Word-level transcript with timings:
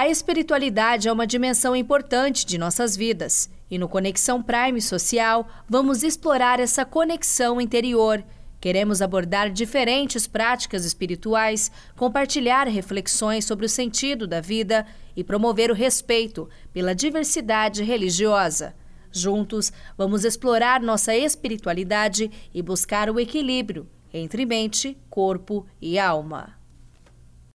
A 0.00 0.08
espiritualidade 0.08 1.08
é 1.08 1.12
uma 1.12 1.26
dimensão 1.26 1.76
importante 1.76 2.46
de 2.46 2.56
nossas 2.56 2.96
vidas 2.96 3.50
e 3.70 3.76
no 3.76 3.86
Conexão 3.86 4.42
Prime 4.42 4.80
Social 4.80 5.46
vamos 5.68 6.02
explorar 6.02 6.58
essa 6.58 6.86
conexão 6.86 7.60
interior. 7.60 8.24
Queremos 8.58 9.02
abordar 9.02 9.50
diferentes 9.50 10.26
práticas 10.26 10.86
espirituais, 10.86 11.70
compartilhar 11.98 12.66
reflexões 12.66 13.44
sobre 13.44 13.66
o 13.66 13.68
sentido 13.68 14.26
da 14.26 14.40
vida 14.40 14.86
e 15.14 15.22
promover 15.22 15.70
o 15.70 15.74
respeito 15.74 16.48
pela 16.72 16.94
diversidade 16.94 17.82
religiosa. 17.82 18.74
Juntos, 19.12 19.70
vamos 19.98 20.24
explorar 20.24 20.80
nossa 20.80 21.14
espiritualidade 21.14 22.30
e 22.54 22.62
buscar 22.62 23.10
o 23.10 23.20
equilíbrio 23.20 23.86
entre 24.14 24.46
mente, 24.46 24.96
corpo 25.10 25.66
e 25.78 25.98
alma. 25.98 26.59